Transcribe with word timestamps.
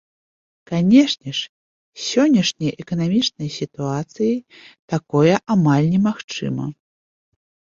Канешне 0.69 1.33
ж, 1.39 1.43
з 1.97 2.05
сённяшняй 2.11 2.73
эканамічнай 2.85 3.49
сітуацыяй 3.59 4.35
такое 4.95 5.35
амаль 5.57 5.85
немагчыма. 5.93 6.65